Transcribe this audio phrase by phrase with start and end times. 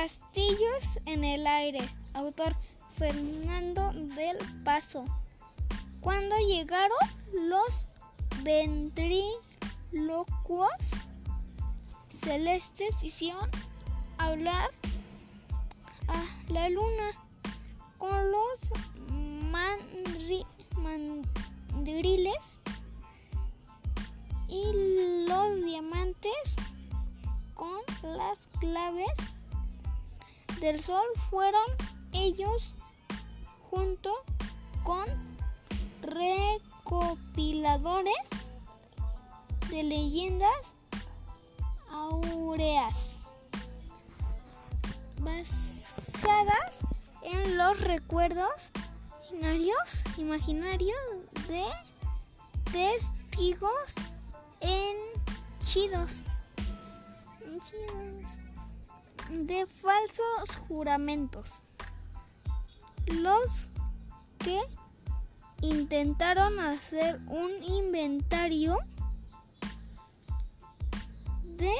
[0.00, 1.86] castillos en el aire.
[2.14, 2.56] Autor
[2.96, 5.04] Fernando del Paso.
[6.00, 6.96] Cuando llegaron
[7.34, 7.86] los
[8.42, 9.36] ventrílocuos
[12.08, 13.50] celestes hicieron
[14.16, 14.70] hablar
[16.08, 17.10] a la luna
[17.98, 18.72] con los
[21.82, 22.58] mandriles
[24.48, 26.56] y los diamantes
[27.54, 29.12] con las claves
[30.60, 31.64] del sol fueron
[32.12, 32.74] ellos
[33.70, 34.12] junto
[34.84, 35.06] con
[36.02, 38.12] recopiladores
[39.70, 40.76] de leyendas
[41.90, 43.16] aureas
[45.18, 46.76] basadas
[47.22, 48.70] en los recuerdos
[50.18, 50.98] imaginarios,
[51.48, 51.64] de
[52.72, 53.94] testigos
[54.60, 56.20] henchidos
[59.30, 61.62] de falsos juramentos.
[63.06, 63.70] Los
[64.38, 64.60] que
[65.62, 68.78] intentaron hacer un inventario
[71.42, 71.74] de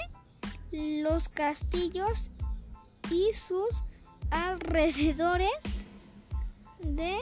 [1.03, 2.31] los castillos
[3.11, 3.83] y sus
[4.31, 5.85] alrededores
[6.79, 7.17] de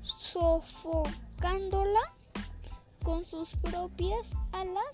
[0.02, 2.02] sofocándola
[3.02, 4.92] con sus propias alas.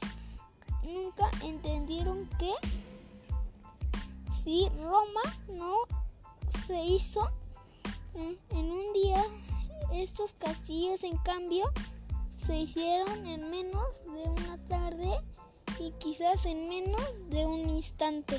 [0.85, 2.53] Nunca entendieron que
[4.31, 5.75] si Roma no
[6.49, 7.29] se hizo
[8.17, 9.23] en, un día,
[9.93, 11.71] estos castillos en cambio
[12.37, 15.21] se hicieron en menos de una tarde
[15.79, 18.39] y quizás en menos de un instante.